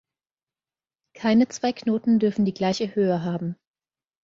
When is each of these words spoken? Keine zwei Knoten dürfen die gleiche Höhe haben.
Keine 1.15 1.47
zwei 1.49 1.73
Knoten 1.73 2.17
dürfen 2.17 2.43
die 2.43 2.55
gleiche 2.55 2.95
Höhe 2.95 3.21
haben. 3.23 3.55